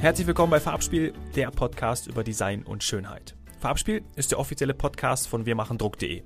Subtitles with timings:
[0.00, 3.36] Herzlich willkommen bei Farbspiel, der Podcast über Design und Schönheit.
[3.58, 6.22] Farbspiel ist der offizielle Podcast von wirmachendruck.de.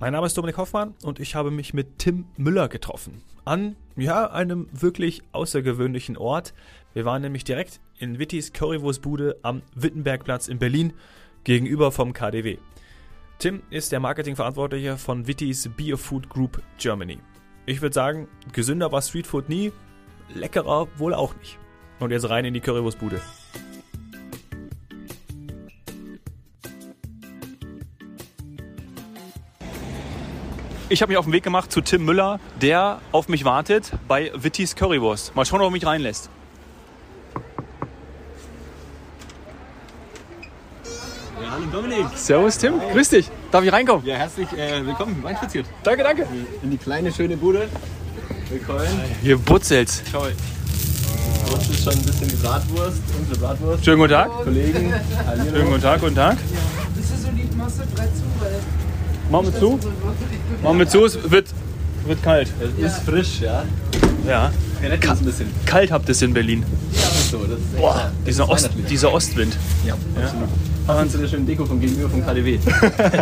[0.00, 3.20] Mein Name ist Dominik Hoffmann und ich habe mich mit Tim Müller getroffen.
[3.44, 6.54] An, ja, einem wirklich außergewöhnlichen Ort.
[6.94, 10.94] Wir waren nämlich direkt in Wittis Currywurstbude am Wittenbergplatz in Berlin
[11.44, 12.56] gegenüber vom KDW.
[13.38, 17.18] Tim ist der Marketingverantwortliche von Wittis Biofood Group Germany.
[17.66, 19.70] Ich würde sagen, gesünder war Streetfood nie,
[20.34, 21.58] leckerer wohl auch nicht.
[22.00, 23.20] Und jetzt rein in die Currywurstbude.
[30.90, 34.32] Ich habe mich auf den Weg gemacht zu Tim Müller, der auf mich wartet bei
[34.34, 35.36] Wittis Currywurst.
[35.36, 36.30] Mal schauen, ob er mich reinlässt.
[41.42, 42.06] Ja, hallo Dominik.
[42.14, 43.30] Servus Tim, grüß dich.
[43.50, 44.06] Darf ich reinkommen?
[44.06, 45.66] Ja, herzlich äh, willkommen, reinspaziert.
[45.82, 46.26] Danke, danke.
[46.62, 47.68] In die kleine, schöne Bude.
[48.48, 48.88] Willkommen.
[49.20, 50.02] Hier brutzelt's.
[50.10, 50.32] Toll.
[51.88, 53.84] Ist schon ein bisschen die Bratwurst, unsere Bratwurst.
[53.84, 54.30] Schönen guten Tag.
[54.44, 54.92] Kollegen,
[55.26, 55.42] hallo.
[55.44, 56.36] Schönen guten Tag, guten Tag.
[56.94, 58.52] Bist du so lieb, machst du breit zu, weil
[59.30, 59.78] Machen wir zu.
[60.62, 61.46] Machen wir zu, es wird,
[62.06, 62.52] wird kalt.
[62.60, 63.64] Es ist frisch, ja.
[64.26, 64.52] Ja.
[64.80, 65.50] Wir retten uns ein bisschen.
[65.64, 66.62] Kalt habt ihr es in Berlin.
[66.92, 67.38] Ja, das ist so.
[67.38, 69.56] Das ist echt, Boah, das dieser, ist Ost, dieser Ostwind.
[69.86, 70.48] Ja, absolut.
[70.88, 72.58] Passend zu der schönen Deko vom Gegenüber vom KDW.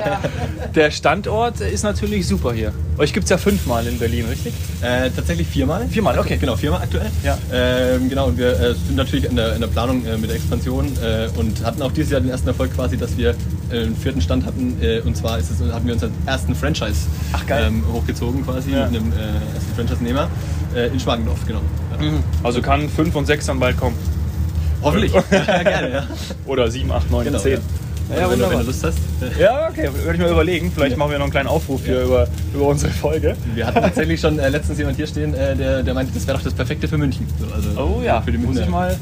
[0.77, 2.72] Der Standort ist natürlich super hier.
[2.97, 4.55] Euch gibt es ja fünfmal in Berlin, richtig?
[4.83, 5.89] Äh, tatsächlich viermal.
[5.89, 6.37] Viermal, okay.
[6.41, 7.11] Genau, viermal aktuell.
[7.25, 7.37] Ja.
[7.53, 10.37] Ähm, genau, und wir äh, sind natürlich in der, in der Planung äh, mit der
[10.37, 13.31] Expansion äh, und hatten auch dieses Jahr den ersten Erfolg quasi, dass wir
[13.72, 14.81] äh, einen vierten Stand hatten.
[14.81, 17.64] Äh, und zwar es, hatten wir unseren ersten Franchise Ach, geil.
[17.67, 18.87] Ähm, hochgezogen quasi Ja.
[18.89, 20.31] mit einem ersten Franchise-Nehmer
[20.92, 21.62] in Schmargendorf, genau.
[22.00, 22.11] Ja.
[22.44, 23.97] Also kann fünf und sechs dann bald kommen.
[24.87, 25.12] Hoffentlich.
[25.31, 26.06] ja, gerne, ja.
[26.47, 27.53] Oder sieben, acht, neun, Genau, zehn.
[27.55, 27.59] ja.
[28.20, 28.98] Ja, wenn, du, wenn du Lust hast.
[29.41, 30.70] Ja, okay, würde ich mal überlegen.
[30.73, 30.97] Vielleicht Ja.
[30.97, 33.34] machen wir noch einen kleinen Aufruf hier über, über unsere Folge.
[33.55, 36.37] Wir hatten tatsächlich schon äh, letztens jemand hier stehen, äh, der, der meinte, das wäre
[36.37, 37.27] doch das Perfekte für München.
[37.41, 37.69] So, also
[37.99, 38.97] Oh ja, für die muss ich mal,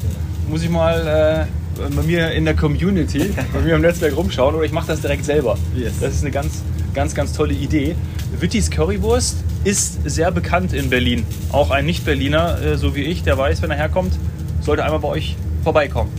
[0.49, 1.47] muss ich mal
[1.79, 5.01] äh, bei mir in der Community, bei mir im Netzwerk rumschauen oder ich mache das
[5.01, 5.55] direkt selber.
[5.75, 5.93] Yes.
[6.01, 6.63] Das ist eine ganz,
[6.95, 7.95] ganz, ganz tolle Idee.
[8.39, 11.27] Wittis Currywurst ist sehr bekannt in Berlin.
[11.51, 14.13] Auch ein Nicht-Berliner, äh, so wie ich, der weiß, wenn er herkommt,
[14.61, 16.11] sollte einmal bei euch vorbeikommen.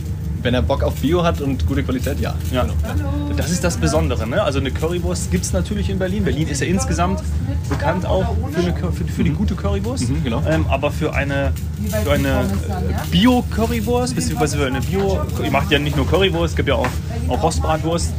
[0.43, 2.35] Wenn er Bock auf Bio hat und gute Qualität, ja.
[2.51, 2.63] Ja.
[2.63, 2.75] Genau.
[3.35, 4.27] Das ist das Besondere.
[4.27, 4.41] Ne?
[4.41, 6.23] Also eine Currywurst gibt es natürlich in Berlin.
[6.25, 7.23] Berlin ist ja insgesamt
[7.69, 10.09] bekannt auch für, eine, für, für die gute Currywurst.
[10.09, 10.43] Mhm, genau.
[10.47, 11.53] ähm, aber für eine,
[12.03, 16.55] für eine äh, Bio-Currywurst, beziehungsweise für eine Bio, ihr macht ja nicht nur Currywurst, es
[16.55, 16.87] gibt ja auch,
[17.29, 18.11] auch Rostbratwurst,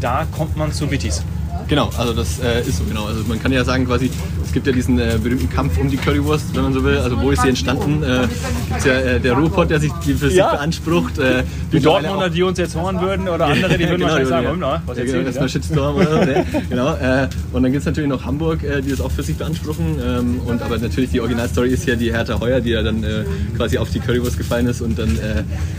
[0.00, 1.22] da kommt man zu Wittis.
[1.68, 3.06] Genau, also das äh, ist so genau.
[3.06, 4.10] Also man kann ja sagen quasi,
[4.52, 6.98] es gibt ja diesen äh, berühmten Kampf um die Currywurst, wenn man so will.
[6.98, 8.02] Also wo ist sie entstanden?
[8.02, 8.28] Äh,
[8.68, 10.50] gibt's ja äh, der Ruhrpott, der sich die für sich Ja.
[10.50, 11.18] beansprucht.
[11.18, 11.42] Äh,
[11.72, 14.52] Die Dortmunder, die uns jetzt hören würden oder andere, die würden Genau, wahrscheinlich sagen, ja.
[14.52, 16.16] "Hm, na, was ja, ihr da?" erstmal Shitstorm oder so.
[16.18, 16.46] ne?
[16.68, 16.92] genau.
[16.96, 19.86] Äh, und dann gibt es natürlich noch Hamburg, äh, die das auch für sich beanspruchen.
[20.06, 23.24] Ähm, und aber natürlich die Originalstory ist ja die Hertha Heuer, die ja dann äh,
[23.56, 25.18] quasi auf die Currywurst gefallen ist und dann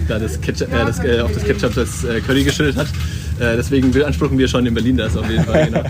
[0.08, 2.88] da das Ketchup, das, auf das Ketchup das Curry geschüttet hat.
[3.40, 5.66] Äh, deswegen beanspruchen wir schon in Berlin das auf jeden Fall.
[5.66, 5.84] Genau.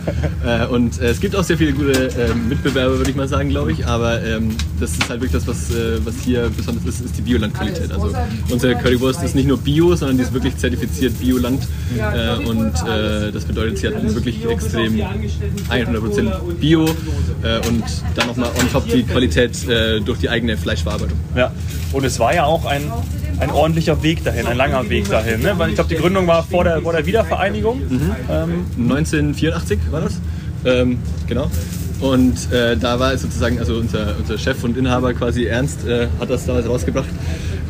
[0.45, 3.49] äh, und äh, es gibt auch sehr viele gute äh, Mitbewerber, würde ich mal sagen,
[3.49, 3.85] glaube ich.
[3.85, 4.49] Aber ähm,
[4.79, 7.91] das ist halt wirklich das, was, äh, was hier besonders ist, ist die Biolandqualität.
[7.91, 8.13] Also
[8.49, 11.67] unsere Currywurst ist nicht nur Bio, sondern die ist wirklich zertifiziert Bioland.
[11.97, 14.95] Äh, und äh, das bedeutet, sie hat wirklich extrem
[15.69, 17.83] 100% Bio äh, und
[18.15, 21.17] dann nochmal on top die Qualität äh, durch die eigene Fleischverarbeitung.
[21.35, 21.51] Ja,
[21.91, 22.83] und es war ja auch ein,
[23.43, 25.41] ein ordentlicher Weg dahin, ein langer Weg dahin.
[25.41, 25.53] Ne?
[25.57, 27.81] Weil ich glaube, die Gründung war vor der, vor der Wiedervereinigung.
[28.29, 30.19] Ähm, 1984 war das.
[30.65, 31.49] Ähm, genau.
[31.99, 36.07] Und äh, da war es sozusagen, also unser, unser Chef und Inhaber quasi Ernst äh,
[36.19, 37.09] hat das damals rausgebracht.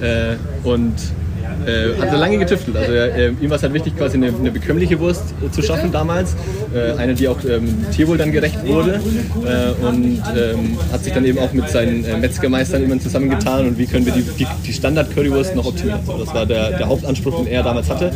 [0.02, 0.94] Äh, und
[1.66, 2.76] äh, hat so lange getüftelt.
[2.78, 5.92] Also äh, ihm war es halt wichtig, quasi eine, eine bekömmliche Wurst äh, zu schaffen
[5.92, 6.36] damals.
[6.74, 9.00] Äh, eine, die auch ähm, Tierwohl dann gerecht wurde.
[9.46, 13.86] Äh, und ähm, hat sich dann eben auch mit seinen Metzgermeistern immer zusammengetan und wie
[13.86, 16.00] können wir die, die, die Standard-Currywurst noch optimieren.
[16.06, 18.12] So, das war der, der Hauptanspruch, den er damals hatte.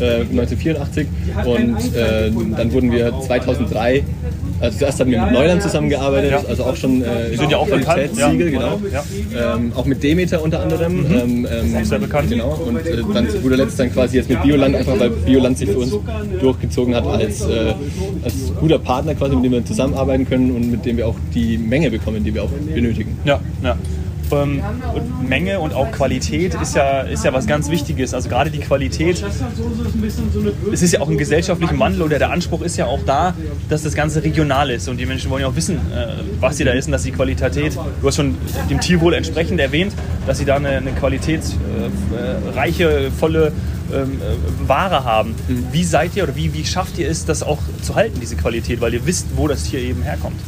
[0.00, 1.08] Äh, 1984
[1.44, 4.04] und dann wurden wir 2003
[4.60, 6.42] also zuerst haben wir mit Neuland zusammengearbeitet, Ja.
[6.48, 8.58] also auch schon äh, Die sind ja auch Qualitätssiegel, ja.
[8.58, 8.80] genau.
[8.92, 9.54] Ja.
[9.54, 11.06] Ähm, auch mit Demeter unter anderem.
[11.10, 12.30] Ähm, ähm, auch sehr bekannt.
[12.30, 12.58] Genau.
[12.66, 15.70] Und äh, dann zu guter Letzt dann quasi jetzt mit Bioland, einfach weil Bioland sich
[15.70, 15.92] für uns
[16.40, 17.74] durchgezogen hat als, äh,
[18.24, 21.58] als guter Partner quasi, mit dem wir zusammenarbeiten können und mit dem wir auch die
[21.58, 23.18] Menge bekommen, die wir auch benötigen.
[23.24, 23.76] Ja, ja.
[24.30, 24.62] Ähm,
[25.26, 28.12] Menge und auch Qualität ist ja, ist ja was ganz Wichtiges.
[28.14, 29.22] Also gerade die Qualität,
[30.72, 33.34] es ist ja auch ein gesellschaftlicher Wandel oder der Anspruch ist ja auch da,
[33.68, 34.88] dass das Ganze regional ist.
[34.88, 37.76] Und die Menschen wollen ja auch wissen, äh, was sie da essen, dass die Qualität,
[38.00, 38.36] du hast schon
[38.70, 39.92] dem Tierwohl entsprechend erwähnt,
[40.26, 43.52] dass sie da eine, eine qualitätsreiche, volle
[43.92, 45.34] ähm, äh, Ware haben.
[45.72, 48.80] Wie seid ihr oder wie, wie schafft ihr es, das auch zu halten, diese Qualität,
[48.80, 50.40] weil ihr wisst, wo das Tier eben herkommt,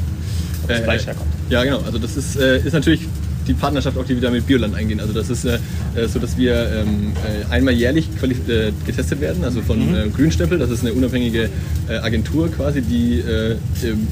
[0.68, 1.30] das Äh, Fleisch herkommt?
[1.48, 1.80] Ja, genau.
[1.80, 3.08] Also das ist, äh, ist natürlich
[3.50, 5.00] die Partnerschaft auch, die wir da mit Bioland eingehen.
[5.00, 5.58] Also das ist äh,
[6.06, 10.12] so, dass wir ähm, äh, einmal jährlich äh, getestet werden, also von mhm.
[10.12, 11.48] Grünstempel, das ist eine unabhängige
[11.88, 13.56] äh, Agentur quasi, die äh,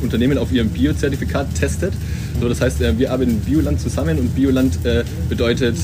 [0.03, 1.93] Unternehmen auf ihrem Biozertifikat testet.
[2.41, 4.79] So, das heißt, wir arbeiten mit Bioland zusammen und Bioland
[5.29, 5.77] bedeutet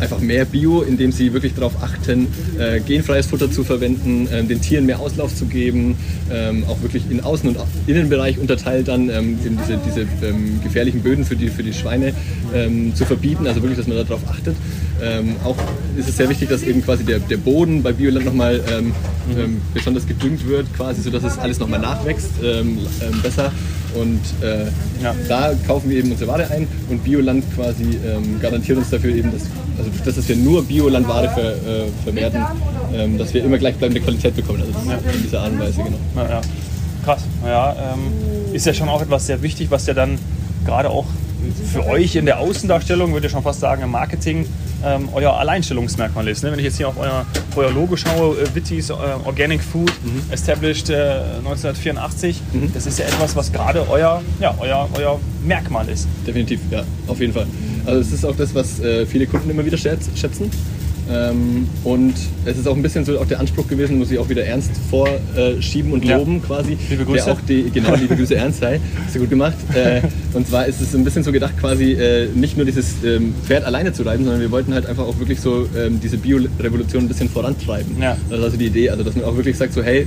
[0.00, 2.26] einfach mehr Bio, indem sie wirklich darauf achten,
[2.58, 5.96] äh, genfreies Futter zu verwenden, äh, den Tieren mehr Auslauf zu geben,
[6.32, 7.56] ähm, auch wirklich in Außen- und
[7.86, 12.12] Innenbereich unterteilt dann ähm, diese, diese ähm, gefährlichen Böden für die, für die Schweine
[12.54, 14.56] ähm, zu verbieten, also wirklich, dass man darauf achtet.
[15.02, 15.56] Ähm, auch
[15.96, 19.60] ist es sehr wichtig, dass eben quasi der, der Boden bei Bioland nochmal ähm, mhm.
[19.72, 22.30] besonders gedüngt wird, quasi, sodass es alles nochmal nachwächst,
[23.22, 23.52] besser.
[23.94, 24.64] Und äh,
[25.02, 25.14] ja.
[25.28, 29.32] da kaufen wir eben unsere Ware ein und Bioland quasi ähm, garantiert uns dafür eben,
[29.32, 29.42] dass,
[29.78, 32.42] also das, dass wir nur Biolandware ver, äh, verwerten,
[32.94, 34.62] ähm, dass wir immer gleichbleibende Qualität bekommen.
[34.62, 34.98] Also ja.
[35.12, 35.98] in dieser Art und Weise, genau.
[36.16, 36.40] Ja.
[37.04, 37.22] Krass.
[37.44, 40.18] Ja, ähm, ist ja schon auch etwas sehr wichtig, was ja dann
[40.66, 41.06] gerade auch
[41.72, 44.46] für euch in der Außendarstellung, würde ich schon fast sagen, im Marketing
[44.84, 46.42] ähm, euer Alleinstellungsmerkmal ist.
[46.42, 46.52] Ne?
[46.52, 48.94] Wenn ich jetzt hier auf euer, euer Logo schaue, äh, Wittis äh,
[49.24, 50.22] Organic Food, mhm.
[50.30, 52.72] established äh, 1984, mhm.
[52.72, 56.08] das ist ja etwas, was gerade euer, ja, euer, euer Merkmal ist.
[56.26, 57.46] Definitiv, ja, auf jeden Fall.
[57.86, 60.50] Also es ist auch das, was äh, viele Kunden immer wieder schätzen.
[61.10, 62.14] Ähm, und
[62.44, 64.70] es ist auch ein bisschen so auch der Anspruch gewesen, muss ich auch wieder ernst
[64.90, 66.46] vorschieben und loben ja.
[66.46, 66.76] quasi.
[66.88, 67.24] Liebe Grüße.
[67.24, 68.80] Der auch die, genau, liebe Grüße Ernst, sei.
[69.04, 69.56] Hast du gut gemacht.
[69.74, 70.02] Äh,
[70.34, 73.64] und zwar ist es ein bisschen so gedacht, quasi äh, nicht nur dieses ähm, Pferd
[73.64, 77.08] alleine zu reiben, sondern wir wollten halt einfach auch wirklich so ähm, diese Bio-Revolution ein
[77.08, 78.00] bisschen vorantreiben.
[78.00, 78.16] Ja.
[78.28, 80.06] Das ist also die Idee, also dass man auch wirklich sagt so, hey,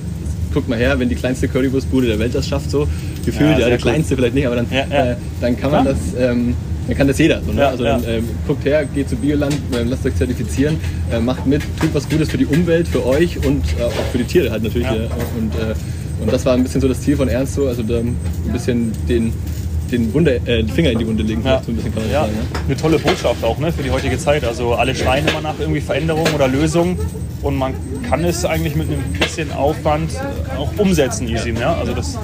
[0.54, 2.88] guck mal her, wenn die kleinste Currywurstbude der Welt das schafft, so
[3.26, 3.80] gefühlt, ja, ja die cool.
[3.80, 6.56] kleinste vielleicht nicht, aber dann, ja, äh, dann kann man das ähm,
[6.88, 7.42] dann kann das jeder.
[7.42, 7.62] So, ne?
[7.62, 10.78] ja, also dann, ähm, guckt her, geht zu Bioland, äh, lasst euch zertifizieren,
[11.12, 14.18] äh, macht mit, tut was Gutes für die Umwelt, für euch und äh, auch für
[14.18, 14.88] die Tiere halt natürlich.
[14.88, 14.94] Ja.
[14.94, 15.74] und, äh,
[16.22, 18.16] und das war ein bisschen so das Ziel von Ernst so, also da ein
[18.52, 19.34] bisschen den
[19.94, 21.44] den, Wunde, äh, Finger in die Wunde legen.
[21.46, 21.62] Ja.
[21.64, 22.22] So ein bisschen kann man ja.
[22.22, 22.60] sagen, ja.
[22.66, 24.44] Eine tolle Botschaft auch ne, für die heutige Zeit.
[24.44, 26.98] Also alle schreien immer nach irgendwie Veränderung oder Lösung
[27.42, 27.74] und man
[28.10, 30.12] kann es eigentlich mit einem bisschen Aufwand
[30.58, 31.54] auch umsetzen, easy.
[31.54, 31.76] Ja?
[31.76, 32.18] Also das,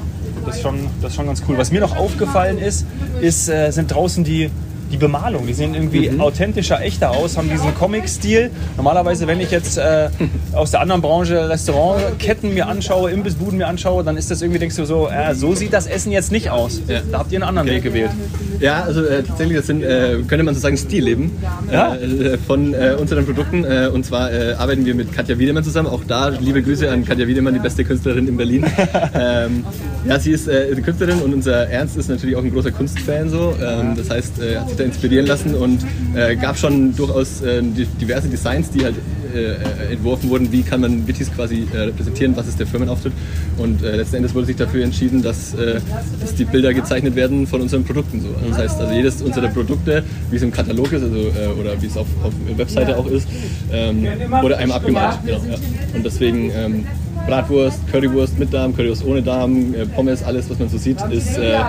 [0.50, 1.58] das ist, schon, das ist schon ganz cool.
[1.58, 2.86] Was mir noch aufgefallen ist,
[3.22, 4.50] ist äh, sind draußen die
[4.92, 5.46] die Bemalung.
[5.46, 6.20] Die sehen irgendwie mhm.
[6.20, 8.50] authentischer, echter aus, haben diesen Comic-Stil.
[8.76, 10.10] Normalerweise, wenn ich jetzt äh,
[10.54, 14.78] aus der anderen Branche Restaurantketten mir anschaue, Imbissbuden mir anschaue, dann ist das irgendwie, denkst
[14.78, 16.82] du so, äh, so sieht das Essen jetzt nicht aus.
[16.88, 17.02] Ja.
[17.12, 17.78] Da habt ihr einen anderen okay.
[17.78, 18.12] Weg gewählt.
[18.60, 21.32] Ja, also äh, tatsächlich, das sind, äh, könnte man so sagen, Stilleben
[21.72, 21.96] ja?
[21.96, 23.66] Äh, von äh, unseren Produkten.
[23.94, 25.88] und zwar arbeiten wir mit Katja Wiedemann zusammen.
[25.88, 28.66] Auch da liebe Grüße an Katja Wiedemann, die beste Künstlerin in Berlin.
[29.14, 29.64] ähm,
[30.08, 33.30] ja, sie ist eine Künstlerin und unser Ernst ist natürlich auch ein großer Kunstfan.
[33.30, 33.56] So.
[33.62, 35.86] Ähm, das heißt, er hat sich da inspirieren lassen und
[36.16, 38.96] äh, gab schon durchaus äh, diverse Designs, die halt
[39.34, 43.14] äh, entworfen wurden, wie kann man Wittis quasi äh, repräsentieren, was ist der Firmenauftritt.
[43.58, 45.80] Und äh, letzten Endes wurde sich dafür entschieden, dass, äh,
[46.20, 48.22] dass die Bilder gezeichnet werden von unseren Produkten.
[48.22, 48.28] So.
[48.50, 51.98] Das heißt, also jedes unserer Produkte, wie es im Katalog ist also, oder wie es
[51.98, 53.28] auf, auf Webseite auch ist,
[53.72, 54.08] ähm,
[54.42, 55.20] wurde einem abgemalt.
[55.26, 55.56] Genau, ja.
[55.94, 56.86] Und deswegen ähm,
[57.26, 61.38] Bratwurst, Currywurst mit Darm, Currywurst ohne Darm, äh, Pommes, alles, was man so sieht, ist
[61.38, 61.60] äh,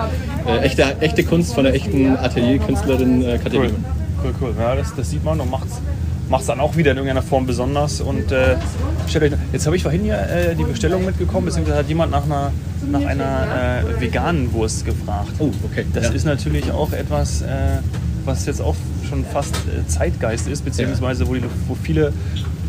[0.47, 3.71] äh, echte, echte Kunst von der echten Atelierkünstlerin äh, Katja cool.
[4.25, 4.55] cool, cool.
[4.59, 5.51] Ja, das, das sieht man und
[6.31, 8.01] macht es dann auch wieder in irgendeiner Form besonders.
[8.01, 8.57] Und äh,
[9.07, 12.53] euch, jetzt habe ich vorhin hier äh, die Bestellung mitgekommen, beziehungsweise hat jemand nach einer,
[12.91, 15.33] nach einer äh, veganen Wurst gefragt.
[15.39, 15.85] Oh, okay.
[15.93, 16.13] Das ja.
[16.13, 17.47] ist natürlich auch etwas, äh,
[18.25, 18.77] was jetzt auch
[19.09, 22.13] schon fast äh, Zeitgeist ist, beziehungsweise wo, die, wo viele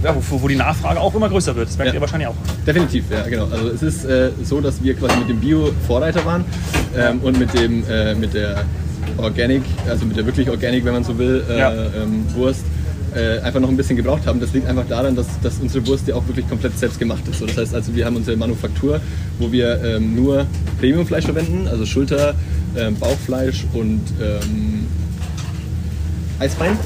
[0.04, 1.70] ja, wo, wo, die Nachfrage auch immer größer wird.
[1.70, 1.96] Das merkt ja.
[1.96, 2.36] ihr wahrscheinlich auch.
[2.66, 3.46] Definitiv, ja, genau.
[3.46, 6.44] Also es ist äh, so, dass wir quasi mit dem Bio Vorreiter waren
[6.98, 8.66] ähm, und mit dem äh, mit der
[9.18, 12.66] Organic, also mit der wirklich Organic, wenn man so will, äh, ähm, Wurst.
[13.14, 14.40] Äh, einfach noch ein bisschen gebraucht haben.
[14.40, 17.40] Das liegt einfach daran, dass, dass unsere Wurst ja auch wirklich komplett selbst gemacht ist.
[17.40, 19.02] So, das heißt also, wir haben unsere Manufaktur,
[19.38, 20.46] wo wir ähm, nur
[20.80, 22.36] Premiumfleisch verwenden, also Schulter,
[22.78, 24.86] ähm, Bauchfleisch und ähm,
[26.40, 26.78] Eisbein.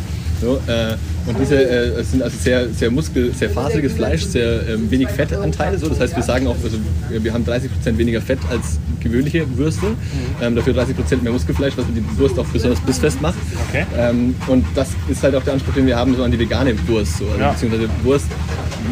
[0.42, 0.96] So, äh,
[1.28, 5.78] und diese äh, sind also sehr, sehr muskel-, sehr faseriges Fleisch, sehr ähm, wenig Fettanteile.
[5.78, 5.90] So.
[5.90, 6.78] Das heißt, wir sagen auch, also,
[7.10, 9.96] wir haben 30% weniger Fett als gewöhnliche Würste, mhm.
[10.42, 13.36] ähm, dafür 30% mehr Muskelfleisch, was die Wurst auch besonders bissfest macht.
[13.70, 13.86] Okay.
[13.98, 16.76] Ähm, und das ist halt auch der Anspruch, den wir haben so an die vegane
[16.88, 17.18] Wurst.
[17.18, 17.26] So.
[17.26, 17.52] Also, ja.
[17.52, 18.28] Beziehungsweise Wurst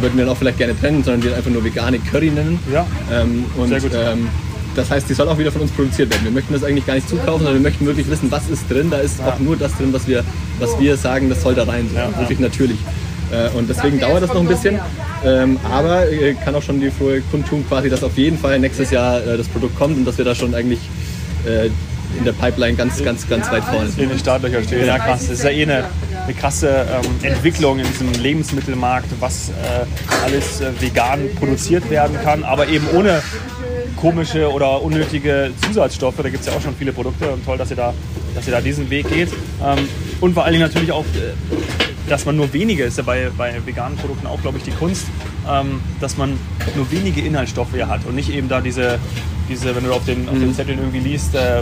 [0.01, 2.59] würden wir dann auch vielleicht gerne trennen, sondern wir einfach nur vegane Curry nennen.
[2.71, 2.85] Ja.
[3.11, 3.91] Ähm, und, sehr gut.
[4.75, 6.23] Das heißt, die soll auch wieder von uns produziert werden.
[6.23, 8.89] Wir möchten das eigentlich gar nicht zukaufen, sondern wir möchten wirklich wissen, was ist drin.
[8.89, 9.27] Da ist ja.
[9.27, 10.23] auch nur das drin, was wir,
[10.59, 11.89] was wir sagen, das soll da rein.
[11.95, 12.79] Ja, wirklich natürlich.
[13.33, 14.79] Äh, und deswegen dauert das noch ein bisschen.
[15.25, 18.91] Ähm, aber äh, kann auch schon die frohe Kundtun quasi, dass auf jeden Fall nächstes
[18.91, 20.79] Jahr äh, das Produkt kommt und dass wir da schon eigentlich
[22.17, 24.03] in der Pipeline ganz, ganz, ganz weit vorne sind.
[24.03, 24.85] In den Startlöchern stehen.
[24.85, 25.27] Ja, krass.
[25.27, 25.83] Das ist ja eh eine,
[26.23, 29.51] eine krasse ähm, Entwicklung in diesem Lebensmittelmarkt, was
[30.23, 33.21] alles vegan produziert werden kann, aber eben ohne
[34.03, 36.17] komische oder unnötige Zusatzstoffe.
[36.17, 37.93] Da gibt es ja auch schon viele Produkte und toll, dass ihr da
[38.35, 39.29] dass ihr da diesen Weg geht.
[39.63, 39.87] Ähm,
[40.21, 41.33] und vor allen Dingen natürlich auch, äh,
[42.09, 45.05] dass man nur wenige, ist ja bei, bei veganen Produkten auch, glaube ich, die Kunst,
[45.49, 46.37] ähm, dass man
[46.75, 48.99] nur wenige Inhaltsstoffe ja hat und nicht eben da diese,
[49.49, 51.61] diese wenn du auf den, auf den Zetteln irgendwie liest, äh,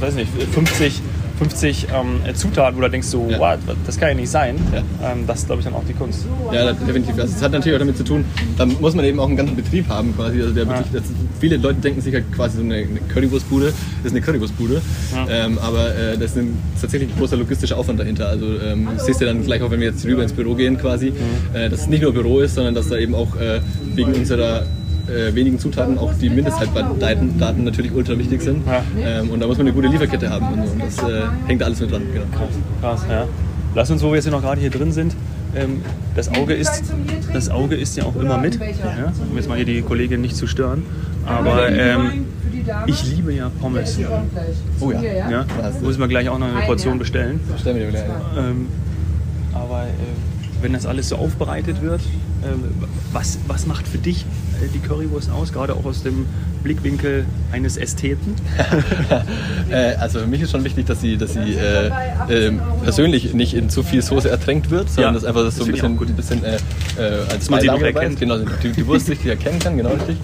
[0.00, 1.00] weiß nicht, 50
[1.38, 3.38] 50 ähm, Zutaten, wo du denkst so, Ja.
[3.38, 4.56] what, das kann ja nicht sein.
[4.72, 5.12] Ja.
[5.12, 6.26] Ähm, das ist, glaube ich, dann auch die Kunst.
[6.52, 7.18] Ja, definitiv.
[7.18, 8.24] Also, es hat natürlich auch damit zu tun,
[8.56, 10.40] da muss man eben auch einen ganzen Betrieb haben quasi.
[10.40, 11.02] Also der wirklich, das,
[11.40, 13.72] viele Leute denken sich halt quasi so eine, eine Currywurstbude
[14.04, 14.80] ist eine Currywurstbude,
[15.28, 18.28] ähm, aber äh, das ist, ein, tatsächlich ein großer logistischer Aufwand dahinter.
[18.28, 20.78] Also ähm, das siehst du dann gleich auch, wenn wir jetzt rüber ins Büro gehen
[20.78, 21.12] quasi,
[21.52, 23.60] äh, dass es nicht nur Büro ist, sondern dass da eben auch äh,
[23.94, 24.64] wegen unserer
[25.08, 28.66] äh, wenigen Zutaten auch die Mindesthaltbarkeitsdaten Daten natürlich ultra wichtig sind.
[28.66, 28.82] Ja.
[28.98, 30.72] Ähm, und da muss man eine gute Lieferkette haben und, so.
[30.72, 32.02] und das äh, hängt alles mit dran.
[32.12, 32.26] Genau.
[32.80, 33.26] Krass, ja.
[33.74, 35.14] Lass uns, wo wir jetzt hier noch gerade hier drin sind,
[35.54, 35.82] ähm,
[36.14, 36.82] das Auge ist,
[37.32, 39.12] das Auge ist ja auch immer mit, ja?
[39.30, 40.82] um jetzt mal hier die Kollegin nicht zu stören.
[41.24, 42.26] Aber ähm,
[42.86, 43.98] ich liebe ja Pommes.
[44.80, 45.02] Oh ja.
[45.02, 45.46] Ja?
[45.82, 47.40] Müssen wir gleich auch noch eine Portion bestellen.
[47.58, 48.10] Stellen wir dir wieder ein.
[48.38, 48.66] Ähm,
[49.54, 52.00] aber äh, wenn das alles so aufbereitet wird,
[53.12, 54.24] was, was macht für dich
[54.62, 56.26] äh, die Currywurst aus, gerade auch aus dem
[56.62, 58.34] Blickwinkel eines Ästheten?
[59.68, 61.88] Äh, also für mich ist schon wichtig, dass sie, dass sie äh,
[62.28, 62.52] äh,
[62.84, 65.72] persönlich nicht in zu viel Soße ertränkt wird, sondern Ja, dass einfach das so ein
[65.72, 68.20] bisschen, ein bisschen äh, äh, als man sie noch erkennt.
[68.20, 70.18] Genau, die, die Wurst richtig erkennen kann, genau richtig.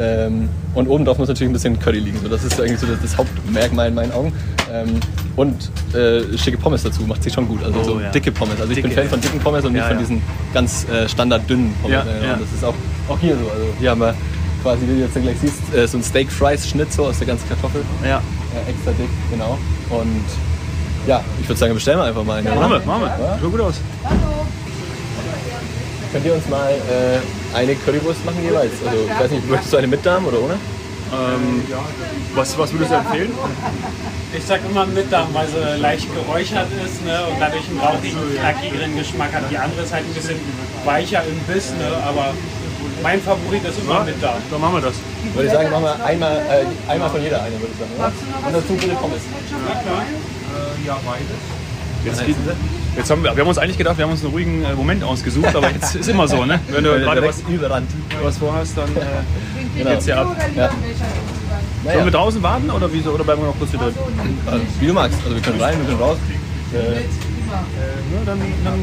[0.00, 2.18] Ähm, und oben drauf muss natürlich ein bisschen Curry liegen.
[2.20, 4.32] So, das ist eigentlich so das, das Hauptmerkmal in meinen Augen.
[4.72, 5.00] Ähm,
[5.36, 7.62] und äh, schicke Pommes dazu macht sich schon gut.
[7.64, 8.10] Also Oh, so ja.
[8.10, 8.60] dicke Pommes.
[8.60, 9.02] Also ich bin Dicke.
[9.02, 10.00] Fan von dicken Pommes und nicht Ja, von ja.
[10.00, 10.22] diesen
[10.52, 12.04] ganz äh, standarddünnen Pommes.
[12.04, 12.36] Ja, ja.
[12.36, 12.74] Das ist auch,
[13.08, 13.50] auch hier so.
[13.50, 14.14] Also hier haben wir
[14.62, 17.28] quasi, wie du jetzt gleich siehst, äh, so ein Steak Fries Schnitt so aus der
[17.28, 17.82] ganzen Kartoffel.
[18.04, 18.18] Ja.
[18.18, 19.58] Äh, extra dick, genau.
[19.90, 20.24] Und
[21.06, 22.50] ja, ich würde sagen, bestellen wir einfach mal eine.
[22.50, 23.08] Machen wir, machen wir.
[23.26, 23.38] Ja?
[23.40, 23.74] Schaut gut aus.
[26.12, 28.72] Könnt ihr uns mal äh, eine Currywurst machen jeweils?
[28.84, 30.54] Also, ich weiß nicht, möchtest du eine mit Darm oder ohne?
[30.54, 31.62] Ähm,
[32.34, 33.30] was, was würdest du empfehlen?
[34.34, 38.18] Ich sag immer mit Darm, weil sie leicht geräuchert ist ne, und dadurch einen rauchigen,
[38.38, 39.50] knackigeren Geschmack hat.
[39.50, 40.36] Die andere ist halt ein bisschen
[40.84, 42.34] weicher im Biss, ne, aber
[43.02, 44.36] mein Favorit ist immer mit Darm.
[44.50, 44.94] Dann machen wir das.
[45.34, 47.92] Würde ich sagen, machen wir einmal, äh, einmal von jeder eine, würde ich sagen.
[47.96, 48.46] Oder?
[48.46, 49.22] Und dazu bitte Pommes.
[50.86, 51.26] Ja, beides.
[52.04, 52.22] Jetzt,
[52.96, 55.02] jetzt haben wir, wir haben uns eigentlich gedacht, wir haben uns einen ruhigen äh, Moment
[55.04, 56.60] ausgesucht, aber jetzt ist immer so, ne?
[56.68, 57.42] Wenn du gerade was,
[58.22, 59.00] was vorhast, dann äh,
[59.76, 59.90] Genau.
[59.90, 60.36] geht's ja ab.
[60.56, 60.70] Ja.
[61.84, 63.94] Sollen wir Naja, draußen warten oder, wieso, oder bleiben wir noch kurz hier drin?
[64.46, 65.18] also, wie du magst.
[65.24, 66.18] Also wir können rein, wir können raus.
[66.74, 68.74] Äh, Äh, ne, dann, dann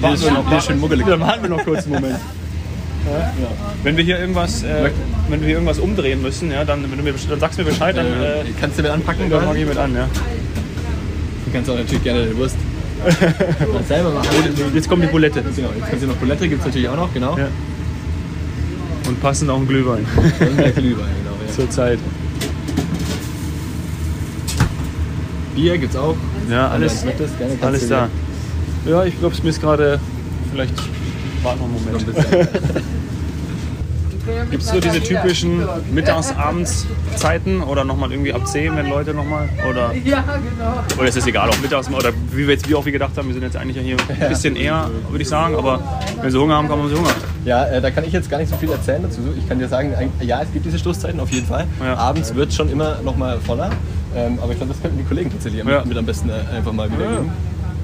[0.00, 1.06] hier ist schön, hier ist schön muggelig.
[1.06, 2.16] Dann warten wir noch kurz einen Moment.
[3.06, 3.30] Ja.
[3.84, 4.90] Wenn wir hier irgendwas, äh,
[5.28, 7.70] wenn wir hier irgendwas umdrehen müssen, ja, dann, wenn du mir, dann sagst du mir
[7.70, 9.30] Bescheid, dann, äh, Äh, kannst du mit anpacken?
[9.30, 9.60] dann mach quasi?
[9.62, 9.94] ich mit an.
[9.94, 10.08] Ja.
[11.44, 12.56] Du kannst auch natürlich gerne eine Wurst
[13.88, 14.28] selber machen.
[14.74, 15.40] Jetzt kommt die Bulette.
[15.40, 17.38] Genau, jetzt kannst du noch Bulette, gibt es natürlich auch noch, genau.
[17.38, 17.46] Ja.
[19.06, 20.04] Und passend auch ein Glühwein
[20.40, 21.06] Und der Glühwein,
[21.56, 21.68] genau.
[21.68, 21.68] Ja.
[21.68, 21.98] zur Zeit.
[25.54, 26.16] Bier gibt's auch.
[26.50, 27.04] Ja, alles,
[27.60, 28.08] alles da.
[28.86, 29.98] Ja, ich glaube, es mir ist gerade
[30.50, 30.74] vielleicht.
[31.42, 32.06] Warte noch einen Moment.
[34.50, 39.48] Gibt es so diese typischen Mittags-Abends-Zeiten oder nochmal irgendwie ab 10, wenn Leute nochmal?
[39.68, 40.74] Oder, Ja, genau.
[40.98, 43.26] oder ist es egal, auch mittags oder wie wir jetzt wie auch wie gedacht haben,
[43.28, 45.80] wir sind jetzt eigentlich ja hier ein bisschen eher, würde ich sagen, aber
[46.20, 47.10] wenn sie Hunger haben, kann man sie Hunger.
[47.44, 49.20] Ja, äh, da kann ich jetzt gar nicht so viel erzählen dazu.
[49.38, 51.66] Ich kann dir sagen, ja, es gibt diese Stoßzeiten auf jeden Fall.
[51.82, 51.94] Ja.
[51.96, 53.70] Abends wird schon immer noch mal voller.
[54.16, 55.84] Ähm, aber ich glaube, das könnten die Kollegen tatsächlich Ja.
[55.84, 57.26] mit, am besten äh, einfach mal wiedergeben.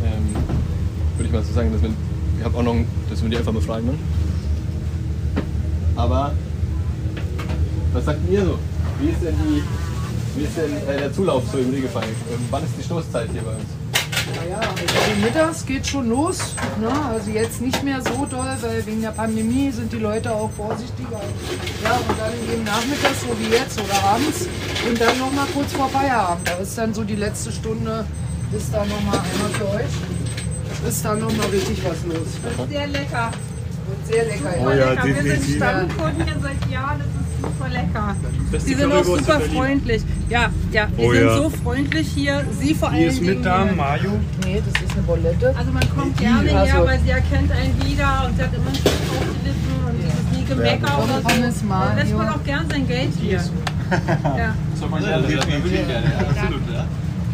[0.04, 0.34] Ähm,
[1.16, 1.90] Würde ich mal so sagen, dass wir,
[2.38, 2.75] ich habe auch noch,
[3.11, 3.87] dass wir die einfach mal fragen.
[3.87, 3.92] Ne?
[5.96, 6.32] Aber
[7.92, 8.58] was sagt ihr so?
[9.00, 9.62] Wie ist denn, die,
[10.37, 12.04] wie ist denn äh, der Zulauf so im Regelfall?
[12.04, 13.66] Ähm, wann ist die Stoßzeit hier bei uns?
[14.37, 16.54] Naja, also mittags geht schon los.
[16.80, 16.90] Ne?
[17.11, 21.20] Also jetzt nicht mehr so doll, weil wegen der Pandemie sind die Leute auch vorsichtiger.
[21.82, 24.46] Ja, und dann eben nachmittags, so wie jetzt oder abends.
[24.88, 26.49] Und dann nochmal kurz vor Feierabend.
[26.49, 28.04] Da ist dann so die letzte Stunde,
[28.56, 30.88] ist dann nochmal einmal für euch.
[30.88, 32.68] Ist dann nochmal richtig was los.
[32.70, 33.30] Sehr lecker.
[33.86, 34.50] Wird sehr lecker.
[34.58, 35.04] Oh Super ja, lecker.
[35.06, 35.56] Wir sind.
[35.56, 36.98] Stammkunden hier seit Jahren.
[36.98, 38.16] Das ist super lecker.
[38.52, 40.02] Das Sie sind auch super freundlich.
[40.28, 40.86] Ja, ja.
[40.96, 41.36] Wir Oh sind ja.
[41.36, 42.44] so freundlich hier.
[42.60, 43.34] Sie vor Die allen ist Dingen.
[43.40, 43.72] mit hier.
[43.76, 44.10] Mayo?
[44.44, 45.54] Nee, das ist eine Bolette.
[45.56, 48.66] Also man kommt gerne Also- her, weil sie erkennt einen wieder und sie hat immer
[48.66, 51.28] einen Schritt auf die Lippen und es ist nie Gemecker oder so.
[51.28, 51.96] Pommes Dann Mayo.
[51.96, 53.40] lässt man auch gern sein Geld hier.
[53.92, 54.54] Ja.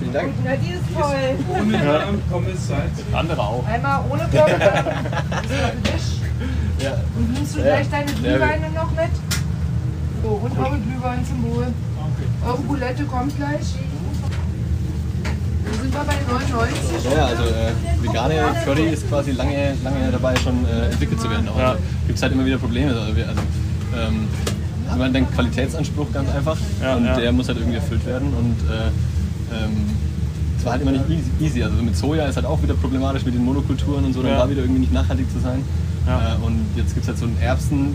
[0.00, 0.28] Vielen Dank.
[0.44, 1.60] Na, die ist toll.
[1.60, 2.82] Ohne Pommes, Salz.
[3.12, 3.64] Andere auch.
[3.66, 4.54] Einmal ohne Pommes.
[5.84, 6.17] Tisch.
[6.80, 6.92] Ja.
[7.16, 7.64] Und nimmst du Ja.
[7.64, 9.10] gleich deine Ja, Glühweine noch mit?
[10.22, 11.66] So, und eure Glühwein zum Wohl.
[12.46, 13.74] Eure Boulette kommt gleich.
[15.64, 16.78] Dann sind wir bei 99.
[17.14, 21.48] Ja, also äh, vegane Curry ist quasi lange, lange dabei schon äh, entwickelt zu werden.
[21.48, 21.72] Auch Ja.
[21.74, 21.78] ja.
[22.06, 22.92] gibt es halt immer wieder Probleme.
[22.98, 23.40] Also, wir, also
[23.96, 24.28] ähm,
[24.88, 27.16] haben wir den Qualitätsanspruch ganz einfach Ja, und ja.
[27.16, 29.86] der muss halt irgendwie erfüllt werden und äh, ähm,
[30.58, 31.62] es war halt immer nicht easy- easy.
[31.62, 34.38] Also mit Soja ist halt auch wieder problematisch mit den Monokulturen und so, dann Ja.
[34.38, 35.62] war wieder irgendwie nicht nachhaltig zu sein.
[36.08, 36.34] Ja.
[36.40, 37.94] Äh, und jetzt gibt es halt so einen Erbsenersatz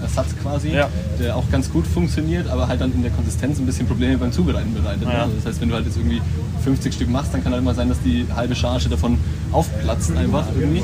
[0.00, 0.88] äh, Ersatz quasi, Ja.
[1.20, 4.32] der auch ganz gut funktioniert, aber halt dann in der Konsistenz ein bisschen Probleme beim
[4.32, 5.06] Zubereiten bereitet.
[5.06, 5.12] ne?
[5.12, 5.22] Ja.
[5.24, 6.22] Also das heißt, wenn du halt jetzt irgendwie
[6.64, 9.18] 50 Stück machst, dann kann halt immer sein, dass die halbe Charge davon
[9.52, 10.82] aufplatzt einfach irgendwie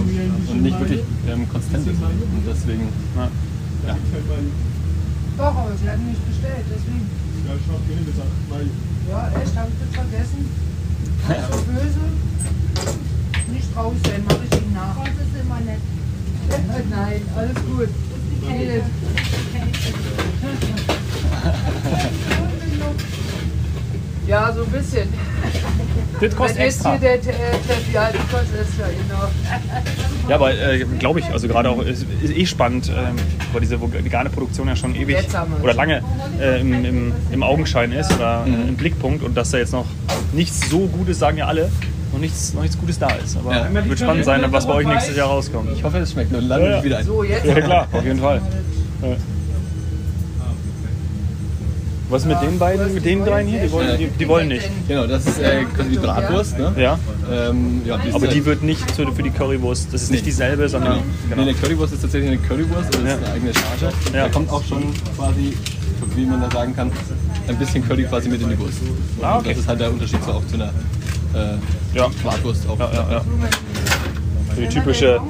[0.51, 1.97] und nicht wirklich ähm, konsistent ist.
[2.03, 3.29] Und deswegen, Ja.
[3.89, 3.97] ja.
[5.39, 7.09] Doch, aber sie hatten nicht bestellt, deswegen.
[7.47, 8.67] Ja, ich hab gesagt, weil
[9.09, 10.45] Ja, echt, hab ich das vergessen.
[11.29, 12.05] Nicht so böse.
[13.53, 14.97] Nicht traurig sein, mach ich Ihnen nach.
[14.97, 15.81] Das ist immer nett.
[16.91, 17.89] Nein, alles gut.
[24.29, 25.09] Ja, so ein bisschen.
[26.21, 26.91] Das kostet Wenn extra.
[26.91, 30.29] hier der äh, Teff, ja, das kostet ja genau.
[30.29, 33.17] Ja, aber äh, glaube ich, also gerade auch, ist, ist eh spannend, ähm,
[33.53, 35.17] weil diese vegane Produktion ja schon ewig
[35.63, 36.03] oder lange
[36.39, 39.87] äh, im, im, im Augenschein ist oder äh, im Blickpunkt und dass da jetzt noch
[40.35, 41.71] nichts so Gutes, sagen ja alle,
[42.13, 43.37] noch nichts, noch nichts Gutes da ist.
[43.37, 43.85] Aber Ja.
[43.85, 45.71] wird spannend sein, was bei euch nächstes Jahr rauskommt.
[45.75, 47.05] Ich hoffe, es schmeckt und lade Ja, wieder ein.
[47.07, 47.45] So, jetzt.
[47.45, 48.41] Ja, klar, auf jeden Fall.
[49.03, 49.09] Ja.
[52.11, 53.61] Was mit den beiden, mit den dreien hier?
[53.65, 54.67] Die wollen, die, die wollen nicht.
[54.89, 56.59] Genau, das ist äh, quasi die Bratwurst.
[56.59, 56.73] Ne?
[56.79, 56.99] Ja,
[57.31, 60.31] Ähm, ja, ist aber die wird nicht für für die Currywurst, das ist nicht Nee.
[60.31, 60.97] dieselbe, sondern.
[61.01, 61.43] Nee, Genau.
[61.43, 63.15] eine Currywurst ist tatsächlich eine Currywurst, also das Ja.
[63.17, 63.95] ist eine eigene Charge.
[64.15, 64.23] Ja.
[64.23, 64.85] Da kommt auch schon
[65.19, 65.55] quasi,
[66.17, 66.91] wie man da sagen kann,
[67.49, 68.79] ein bisschen Curry quasi mit in die Wurst.
[69.23, 69.51] Ah, okay.
[69.51, 70.67] Das ist halt der Unterschied so auch zu einer
[71.35, 72.09] äh, Ja.
[72.23, 72.69] Bratwurst.
[72.69, 72.79] Auch.
[72.79, 73.23] Ja, ja, ja.
[74.55, 75.21] So die typische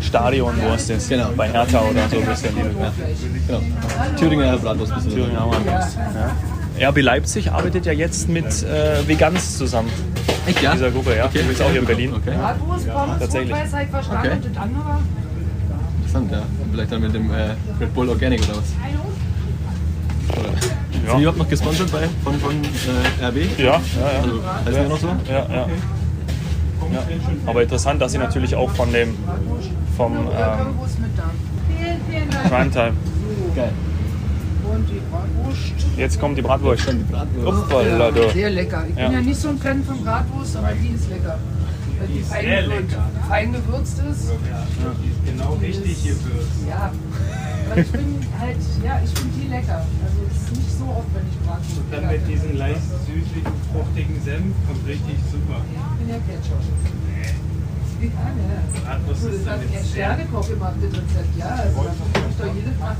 [0.00, 1.08] Stadionwurst jetzt.
[1.08, 1.30] Genau.
[1.36, 2.56] Bei Hertha oder so ein bisschen.
[2.56, 2.92] Ja.
[3.46, 3.62] Genau.
[4.18, 4.94] Thüringer Bratwurst.
[4.94, 5.40] bist du Thüringer.
[5.40, 5.98] Hammerwurst.
[6.78, 6.88] Ja.
[6.88, 9.90] RB Leipzig arbeitet ja jetzt mit äh, Vegans zusammen.
[10.46, 10.72] Echt, ja?
[10.72, 11.26] Dieser Gruppe, ja.
[11.26, 11.42] Okay.
[11.46, 12.14] Die ist auch hier in Berlin.
[12.14, 13.52] Okay, Bratwurst, Pommes, tatsächlich.
[13.54, 14.38] Okay.
[16.10, 16.42] interessant, ja.
[16.72, 20.38] Vielleicht dann mit dem äh, Red Bull Organic oder was?
[20.38, 20.79] Oder?
[21.06, 22.52] Sind die überhaupt noch gesponsert bei, von, von
[23.20, 23.58] äh, RB?
[23.58, 23.80] Ja, ja, ja.
[24.22, 25.06] Also, heißen die noch so?
[25.28, 25.66] Ja, ja.
[25.66, 25.66] ja.
[27.46, 29.14] Aber interessant, dass sie natürlich auch von dem
[29.96, 31.30] vom ähm, Currywurst mit da.
[31.68, 32.48] Vielen, vielen Dank.
[32.48, 32.92] Primetime.
[33.54, 33.72] Geil.
[34.72, 35.72] Und die Bratwurst.
[35.96, 36.82] Jetzt kommt die Bratwurst.
[36.82, 37.64] Schon die Bratwurst.
[37.64, 38.30] Uppala, du.
[38.30, 38.84] Sehr lecker.
[38.88, 39.04] Ich Ja.
[39.08, 41.38] bin ja nicht so ein Fan von Bratwurst, aber die ist lecker.
[41.98, 42.96] Weil die fein, gewürzt,
[43.28, 44.30] fein gewürzt ist.
[44.30, 46.48] Die ist genau richtig gewürzt.
[46.68, 46.90] Ja.
[47.76, 49.78] Ich bin halt, ja, ich finde die lecker.
[49.78, 53.52] Also es ist nicht so oft, wenn ich Bratwurst Dann lecker mit diesem leicht süßlichen,
[53.70, 55.62] fruchtigen Senf kommt richtig super.
[55.70, 56.58] Ich bin ja Ketchup.
[57.20, 57.30] Ja,
[58.02, 58.58] ja.
[58.82, 61.36] Bratwurst So, ist dann Sternekoch gemacht, das Rezept.
[61.38, 61.94] Ja, also da
[62.30, 62.96] ich doch jede Nacht.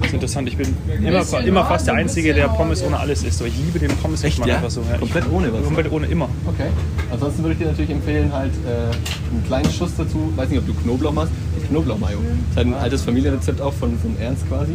[0.00, 0.48] Das ist interessant.
[0.48, 0.74] Ich bin
[1.04, 3.40] immer, immer fast der ein Einzige, der Pommes ohne alles isst.
[3.40, 4.56] Aber ich liebe den Pommes Echt, ja?
[4.56, 4.80] einfach so.
[4.82, 5.62] Ja, ich- Komplett ohne was?
[5.64, 6.28] Komplett ohne, immer.
[6.46, 6.68] Okay.
[7.10, 10.66] Ansonsten würde ich dir natürlich empfehlen, halt äh, einen kleinen Schuss dazu, weiß nicht, ob
[10.66, 11.32] du Knoblauch machst,
[11.68, 12.18] Knoblauchmayo.
[12.18, 14.72] Das ist halt ein altes Familienrezept auch von, von Ernst quasi.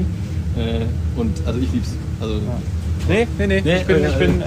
[0.58, 0.82] Äh,
[1.20, 1.90] und also ich lieb's.
[2.20, 2.36] Also
[3.08, 3.62] Nee, nee, nee.
[3.62, 4.46] Nee, ich bin, äh, ich bin, äh,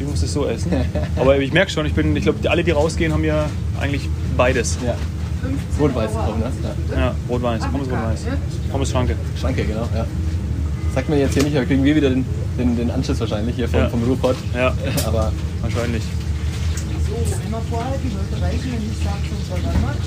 [0.00, 0.70] ich muss es so essen.
[1.16, 3.46] Aber ich merke schon, ich bin, ich glaube, alle, die rausgehen, haben ja
[3.80, 4.78] eigentlich beides.
[4.84, 5.19] ja, 15
[5.80, 6.50] rot-weiß auch, ne?
[6.92, 6.98] Ja.
[6.98, 8.20] Ja, rot-weiß, Pommes rot-weiß.
[8.70, 9.16] Pommes Schranke.
[9.40, 10.06] Schranke, genau, ja.
[10.94, 12.24] Sagt mir jetzt hier nicht, aber kriegen wir wieder den,
[12.58, 13.88] den, den Anschiss wahrscheinlich hier vom, Ja.
[13.88, 14.36] vom Ruhrpott.
[14.54, 14.72] Ja,
[15.06, 16.02] Aber wahrscheinlich.
[17.08, 19.98] So, einmal vorhalten, sollte reichen, wenn die Sachen schon verwandert.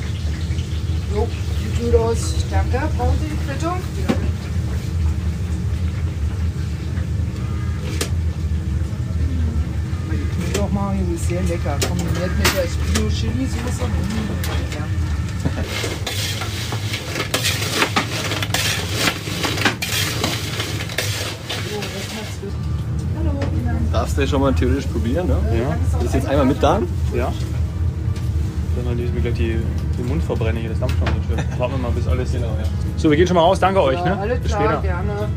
[1.14, 1.28] Jo,
[1.60, 2.36] sieht gut aus.
[2.50, 2.82] Danke.
[2.98, 3.78] Brauchen Sie die Quittung?
[10.12, 11.78] Die Knoblauch machen die ist sehr lecker.
[11.88, 13.86] Kombiniert mit der Bio-Chili-Soße.
[13.88, 14.86] Mm, ja.
[23.92, 25.38] Darfst du ja schon mal theoretisch probieren, ne?
[25.58, 25.78] Ja.
[25.94, 26.82] Das ist jetzt einmal mit da.
[27.16, 27.32] Ja.
[28.76, 29.60] Dann halt mir gleich die,
[29.98, 31.46] den Mund verbrenne hier, das dampft schon so schön.
[31.60, 32.32] Warten wir mal bis alles.
[32.32, 32.64] Genau, ja.
[32.98, 33.60] So, wir gehen schon mal raus.
[33.60, 34.04] Danke euch.
[34.04, 34.18] Ne?
[34.18, 34.82] alles Bis klar, später.
[34.82, 35.30] gerne.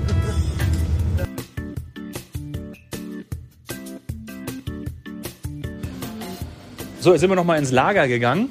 [7.01, 8.49] So, jetzt sind wir noch mal ins Lager gegangen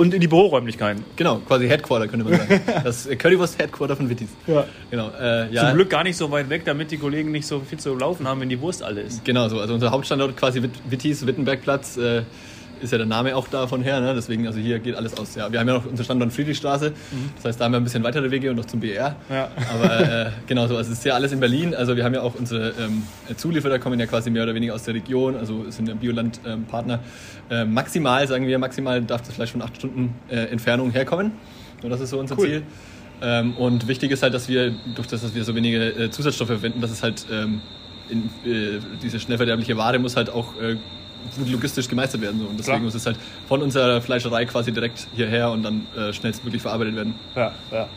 [0.00, 1.04] und in die Büroräumlichkeiten.
[1.16, 2.60] Genau, quasi Headquarter könnte man sagen.
[2.84, 4.30] Das äh, Currywurst Headquarter von Wittis.
[4.46, 4.64] Ja.
[4.90, 5.66] Genau, äh, ja.
[5.66, 8.26] Zum Glück gar nicht so weit weg, damit die Kollegen nicht so viel zu laufen
[8.26, 9.24] haben, wenn die Wurst alle ist.
[9.24, 12.22] Genau so, also unser Hauptstandort quasi Witt- Wittis, Wittenbergplatz, äh,
[12.82, 14.14] ist ja der Name auch davon her, ne?
[14.14, 15.34] deswegen, also hier geht alles aus.
[15.34, 16.92] Ja, wir haben ja noch unseren Standort Friedrichstraße,
[17.36, 19.16] das heißt, da haben wir ein bisschen weitere Wege und noch zum BR.
[19.28, 19.48] Ja.
[19.72, 22.22] Aber äh, genau so, also es ist ja alles in Berlin, also wir haben ja
[22.22, 23.02] auch unsere ähm,
[23.36, 27.00] Zulieferer, kommen ja quasi mehr oder weniger aus der Region, also sind ja Bioland-Partner.
[27.50, 31.32] äh, maximal, sagen wir, maximal darf das Fleisch von acht Stunden äh, Entfernung herkommen.
[31.82, 32.46] Und das ist so unser Cool.
[32.46, 32.62] Ziel.
[33.22, 36.48] Ähm, und wichtig ist halt, dass wir, durch das, dass wir so wenige äh, Zusatzstoffe
[36.48, 37.60] verwenden, dass es halt ähm,
[38.08, 40.76] in, äh, diese schnell verderbliche Ware muss halt auch äh,
[41.36, 42.40] gut logistisch gemeistert werden.
[42.40, 42.46] So.
[42.46, 42.84] Und deswegen Klar.
[42.84, 43.16] muss es halt
[43.48, 47.14] von unserer Fleischerei quasi direkt hierher und dann äh, schnellstmöglich verarbeitet werden.
[47.34, 47.88] Ja, ja.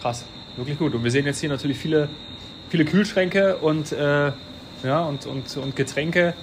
[0.00, 0.24] Krass.
[0.56, 0.94] Wirklich gut.
[0.94, 2.08] Und wir sehen jetzt hier natürlich viele,
[2.68, 4.32] viele Kühlschränke und, äh,
[4.82, 6.34] ja, und, und, und Getränke.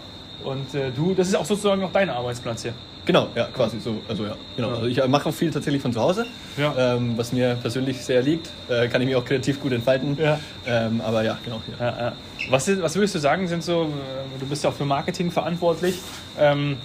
[0.44, 2.74] Und äh, du, das ist auch sozusagen noch dein Arbeitsplatz hier.
[3.06, 3.98] Genau, ja, quasi so.
[4.08, 4.70] Also ja, genau.
[4.70, 6.26] Also ich mache auch viel tatsächlich von zu Hause,
[6.58, 6.96] Ja.
[6.96, 8.50] ähm, was mir persönlich sehr liegt.
[8.70, 10.18] Äh, kann ich mich auch kreativ gut entfalten.
[10.18, 10.40] Ja.
[10.66, 11.62] Ähm, aber ja, genau.
[11.80, 12.14] Ja.
[12.50, 15.96] Was, was würdest du sagen, sind so, äh, du bist ja auch für Marketing verantwortlich.
[16.40, 16.78] Ähm,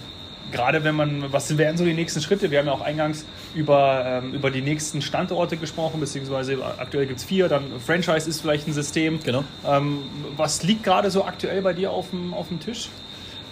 [0.51, 2.51] gerade wenn man, was wären so die nächsten Schritte?
[2.51, 3.23] Wir haben ja auch eingangs
[3.55, 8.41] über, ähm, über die nächsten Standorte gesprochen, beziehungsweise aktuell gibt es vier, dann Franchise ist
[8.41, 9.19] vielleicht ein System.
[9.23, 9.43] Genau.
[9.65, 9.99] Ähm,
[10.35, 12.89] was liegt gerade so aktuell bei dir auf dem, auf dem Tisch?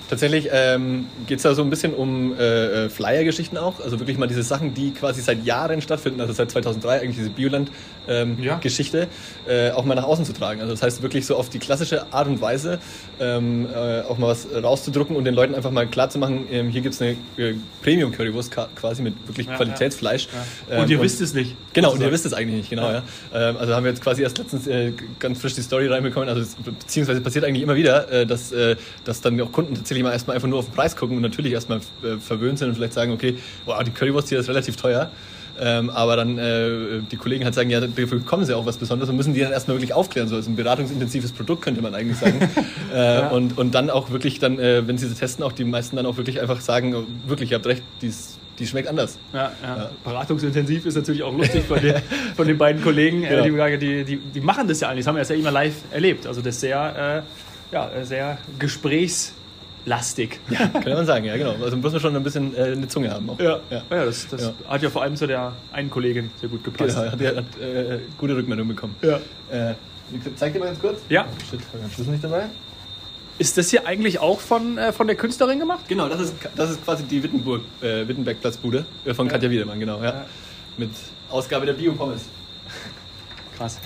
[0.10, 3.82] Tatsächlich ähm, geht es da so ein bisschen um äh, äh, Flyer-Geschichten auch.
[3.82, 7.30] Also wirklich mal diese Sachen, die quasi seit Jahren stattfinden, also seit 2003 eigentlich diese
[7.30, 9.08] Bioland-Geschichte,
[9.48, 10.62] äh, auch mal nach außen zu tragen.
[10.62, 12.80] Also das heißt wirklich so auf die klassische Art und Weise
[13.20, 16.70] ähm, äh, auch mal was rauszudrucken und den Leuten einfach mal klar zu machen, ähm,
[16.70, 20.30] hier gibt es eine äh, Premium-Currywurst quasi mit wirklich Ja, Qualitätsfleisch.
[20.70, 21.56] Und Ähm, ihr wisst es nicht.
[21.74, 22.10] Genau, und sozusagen.
[22.10, 23.04] ihr wisst es eigentlich nicht, genau, ja.
[23.34, 26.46] Ähm, also haben wir jetzt quasi erst letztens äh, ganz frisch die Story reinbekommen, also
[26.64, 28.54] beziehungsweise passiert eigentlich immer wieder, dass,
[29.04, 31.54] dass dann auch Kunden tatsächlich mal erstmal einfach nur auf den Preis gucken und natürlich
[31.54, 35.12] erstmal äh, verwöhnt sind und vielleicht sagen, okay, wow, die Currywurst hier ist relativ teuer.
[35.60, 39.10] Ähm, aber dann äh, die Kollegen halt sagen, ja, dafür bekommen sie auch was Besonderes
[39.10, 40.28] und müssen die dann erstmal wirklich aufklären.
[40.28, 42.48] So als ein beratungsintensives Produkt könnte man eigentlich sagen.
[42.94, 45.96] äh, und, und dann auch wirklich dann, äh, wenn sie sie testen, auch die meisten
[45.96, 49.18] dann auch wirklich einfach sagen, oh, wirklich, ihr habt recht, die, ist- die schmeckt anders.
[49.34, 49.90] Ja, ja.
[50.04, 51.96] Beratungsintensiv ist natürlich auch lustig von den,
[52.36, 53.24] von den beiden Kollegen.
[53.24, 53.44] Genau.
[53.44, 56.28] Die, die, die, die machen das ja eigentlich, das haben wir ja immer live erlebt.
[56.28, 57.24] Also das sehr,
[57.72, 58.38] äh, ja, sehr
[59.88, 60.40] gesprächslastig.
[60.74, 61.56] Kann man sagen, ja genau.
[61.64, 63.40] Also muss man schon ein bisschen äh, eine Zunge haben auch.
[63.40, 63.82] Ja, ja.
[63.90, 64.06] ja.
[64.06, 64.54] das, das Ja.
[64.68, 66.96] hat ja vor allem zu der einen Kollegin sehr gut gepasst.
[66.96, 68.96] Genau, hat, hat äh, gute Rückmeldung bekommen.
[69.02, 69.20] Ja.
[69.50, 69.76] Äh,
[70.36, 71.00] zeig dir mal ganz kurz.
[71.10, 71.26] Ja.
[71.50, 72.46] Shit, hab ich Schlüssel nicht dabei?
[73.40, 75.86] Ist das hier eigentlich auch von, äh, von der Künstlerin gemacht?
[75.88, 80.00] Genau, das ist, das ist quasi die Wittenburg, äh, Wittenberg-Platzbude äh, von Katja Wiedemann, genau.
[80.00, 80.06] Ja.
[80.06, 80.26] Ja.
[80.78, 80.90] Mit
[81.30, 82.24] Ausgabe der Bio-Pommes.
[83.58, 83.80] Krass.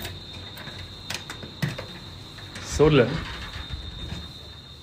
[2.64, 3.08] Sodle.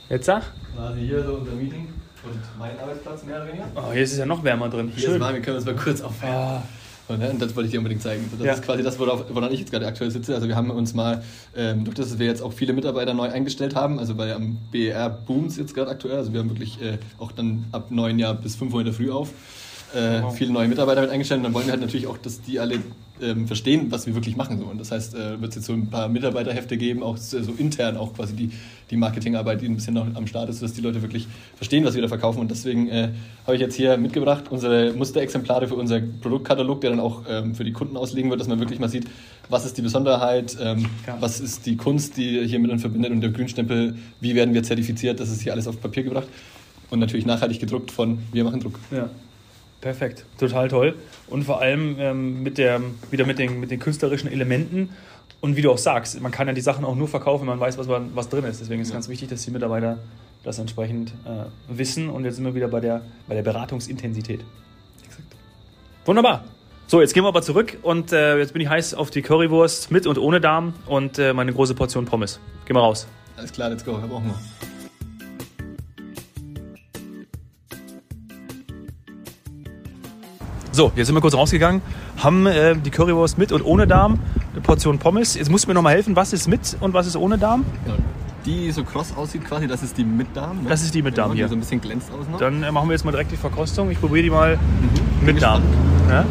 [0.09, 0.43] Jetzt sag.
[0.75, 1.87] Quasi hier so unser Meeting
[2.23, 3.65] und mein Arbeitsplatz mehr oder weniger.
[3.75, 4.91] Oh, hier ist es ja noch wärmer drin.
[4.95, 6.35] Hier ist warm, wir können uns mal kurz aufwärmen.
[6.37, 6.63] Ja.
[7.07, 8.29] Und, äh, und das wollte ich dir unbedingt zeigen.
[8.37, 8.53] Das Ja.
[8.53, 10.35] ist quasi das, woran ich jetzt gerade aktuell sitze.
[10.35, 11.23] Also wir haben uns mal,
[11.55, 14.57] ähm, durch das, dass wir jetzt auch viele Mitarbeiter neu eingestellt haben, also bei am
[14.71, 18.35] BR booms jetzt gerade aktuell, also wir haben wirklich äh, auch dann ab neun Jahr
[18.35, 19.29] bis 5 Uhr in der Früh auf,
[19.95, 20.35] äh, Wow.
[20.37, 22.75] viele neue Mitarbeiter mit eingestellt und dann wollen wir halt natürlich auch, dass die alle
[23.21, 24.59] ähm, verstehen, was wir wirklich machen.
[24.59, 24.65] So.
[24.65, 27.97] Und das heißt, äh, wird es jetzt so ein paar Mitarbeiterhefte geben, auch so intern
[27.97, 28.51] auch quasi die,
[28.89, 31.95] die Marketingarbeit, die ein bisschen noch am Start ist, sodass die Leute wirklich verstehen, was
[31.95, 32.39] wir da verkaufen.
[32.39, 33.09] Und deswegen äh,
[33.45, 37.63] habe ich jetzt hier mitgebracht unsere Musterexemplare für unser Produktkatalog, der dann auch ähm, für
[37.63, 39.05] die Kunden auslegen wird, dass man wirklich mal sieht,
[39.49, 41.17] was ist die Besonderheit, ähm, Ja.
[41.19, 44.63] was ist die Kunst, die hier mit uns verbindet und der Grünstempel, wie werden wir
[44.63, 46.27] zertifiziert, das ist hier alles auf Papier gebracht.
[46.91, 48.79] Und natürlich nachhaltig gedruckt von Wir machen Druck.
[48.91, 49.09] Ja.
[49.81, 50.95] Perfekt, total toll.
[51.27, 54.89] Und vor allem ähm, mit der, wieder mit den, mit den künstlerischen Elementen.
[55.41, 57.59] Und wie du auch sagst, man kann ja die Sachen auch nur verkaufen, wenn man
[57.61, 58.59] weiß, was, man, was drin ist.
[58.59, 58.95] Deswegen ist Ja.
[58.95, 59.97] ganz wichtig, dass die Mitarbeiter
[60.43, 62.09] das entsprechend äh, wissen.
[62.09, 64.41] Und jetzt sind wir wieder bei der, bei der Beratungsintensität.
[65.05, 65.27] Exakt.
[66.05, 66.43] Wunderbar.
[66.87, 69.91] So, jetzt gehen wir aber zurück und äh, jetzt bin ich heiß auf die Currywurst
[69.91, 72.39] mit und ohne Darm und äh, meine große Portion Pommes.
[72.65, 73.07] Gehen wir raus.
[73.37, 74.33] Alles klar, let's go, hab auch mal.
[80.79, 81.81] So, jetzt sind wir kurz rausgegangen,
[82.23, 84.17] haben äh, die Currywurst mit und ohne Darm,
[84.53, 85.35] eine Portion Pommes.
[85.35, 87.65] Jetzt musst du mir nochmal helfen, was ist mit und was ist ohne Darm?
[87.83, 87.97] Genau.
[88.45, 90.63] Die so kross aussieht quasi, das ist die mit Darm.
[90.63, 90.69] Ne?
[90.69, 91.49] Das ist die mit Darm Genau, die hier.
[91.49, 92.39] so ein bisschen glänzt aus noch.
[92.39, 93.91] Dann äh, machen wir jetzt mal direkt die Verkostung.
[93.91, 94.57] Ich probiere die mal
[95.19, 95.63] mit Bin Darm.
[96.09, 96.21] Ja?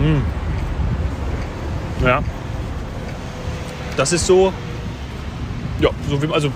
[0.00, 0.22] Mm.
[2.06, 2.22] Ja.
[3.98, 4.50] Das ist so.
[5.78, 6.32] Ja, so wie.
[6.32, 6.50] Also,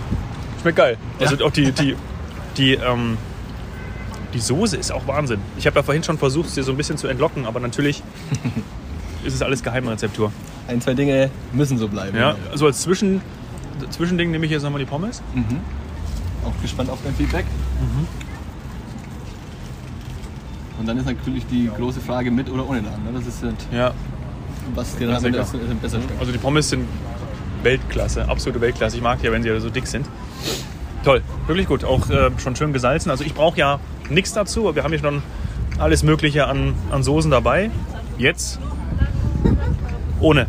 [0.62, 0.96] schmeckt geil.
[1.20, 1.94] Also auch die, die,
[2.56, 3.18] die, ähm,
[4.36, 5.40] die Soße ist auch Wahnsinn.
[5.56, 8.02] Ich habe ja vorhin schon versucht, sie so ein bisschen zu entlocken, aber natürlich
[9.24, 10.30] ist es alles Geheimrezeptur.
[10.68, 12.18] Ein, zwei Dinge müssen so bleiben.
[12.18, 13.22] Ja, also als Zwischen,
[13.88, 15.22] Zwischending nehme ich jetzt nochmal die Pommes.
[15.34, 15.60] Mhm.
[16.44, 17.46] Auch gespannt auf dein Feedback.
[17.80, 18.06] Mhm.
[20.80, 23.04] Und dann ist natürlich die große Frage mit oder ohne Darm.
[23.04, 23.12] Ne?
[23.14, 23.94] Das ist halt, Ja,
[24.74, 25.32] was dir dann am
[25.80, 26.20] besser schmeckt.
[26.20, 26.84] Also die Pommes sind
[27.62, 28.96] Weltklasse, absolute Weltklasse.
[28.96, 30.06] Ich mag ja, wenn sie so dick sind.
[31.04, 31.84] Toll, wirklich gut.
[31.84, 33.10] Auch äh, schon schön gesalzen.
[33.10, 35.22] Also ich brauche ja nichts dazu, aber wir haben hier schon
[35.78, 37.70] alles Mögliche an, an Soßen dabei.
[38.18, 38.58] Jetzt
[40.20, 40.46] ohne.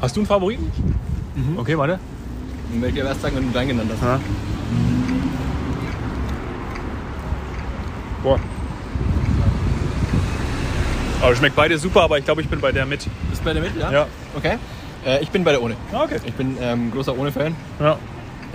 [0.00, 0.70] Hast du einen Favoriten?
[1.56, 1.98] Okay, warte.
[2.74, 4.02] Ich aber erst sagen, wenn du deinen genannt hast.
[4.02, 4.20] Ja.
[8.22, 8.38] Boah.
[11.20, 13.06] Aber schmeckt beide super, aber ich glaube, ich bin bei der mit.
[13.30, 13.76] Bist du bei der mit?
[13.76, 13.92] Ja.
[13.92, 14.06] Ja.
[14.36, 14.56] Okay.
[15.06, 15.76] Äh, ich bin bei der ohne.
[15.92, 16.18] Ah, Okay.
[16.24, 17.54] Ich bin ähm, großer ohne-Fan.
[17.80, 17.98] Ja.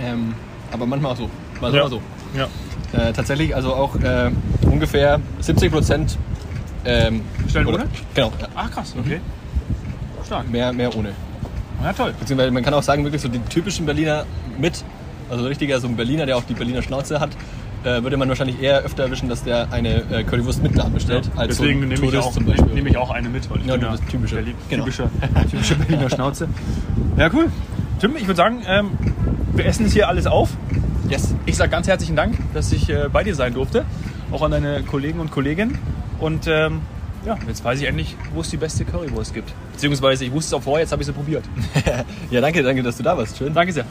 [0.00, 0.34] Ähm,
[0.72, 1.30] aber manchmal auch so.
[1.60, 1.88] Mal so, Ja.
[1.88, 2.00] so.
[2.36, 2.44] Ja.
[2.92, 4.30] Äh, tatsächlich also auch äh,
[4.62, 6.18] ungefähr 70 Prozent.
[6.84, 7.86] Ähm, Stellen oder- ohne?
[8.14, 8.32] Genau.
[8.40, 8.48] Ja.
[8.54, 9.20] Ach krass, okay.
[10.24, 10.50] Stark.
[10.50, 11.10] Mehr, mehr ohne.
[11.82, 12.14] Ja, toll.
[12.18, 14.24] Beziehungsweise man kann auch sagen, wirklich so den typischen Berliner
[14.58, 14.84] mit,
[15.30, 17.30] also richtiger so ein Berliner, der auch die Berliner Schnauze hat,
[17.84, 21.30] äh, würde man wahrscheinlich eher öfter erwischen, dass der eine äh, Currywurst mit Laden bestellt,
[21.36, 22.74] als Deswegen so nehme ich, auch, zum Beispiel.
[22.74, 24.36] nehme ich auch eine mit, weil ich Ja, bin du bist typischer.
[24.36, 24.84] Berlin, Genau.
[24.84, 25.10] typische,
[25.50, 26.48] typische Berliner Schnauze.
[27.16, 27.50] Ja, cool.
[28.00, 28.90] Tim, ich würde sagen, ähm,
[29.54, 30.50] wir essen es hier alles auf.
[31.08, 31.34] Yes.
[31.46, 33.84] Ich sage ganz herzlichen Dank, dass ich äh, bei dir sein durfte.
[34.30, 35.78] Auch an deine Kollegen und Kolleginnen.
[36.20, 36.80] Und ähm,
[37.26, 39.52] ja, jetzt weiß ich endlich, wo es die beste Currywurst gibt.
[39.72, 41.44] Beziehungsweise ich wusste es auch vorher, jetzt habe ich sie probiert.
[42.30, 43.36] Ja, danke, danke, dass du da warst.
[43.36, 43.52] Schön.
[43.52, 43.84] Danke sehr.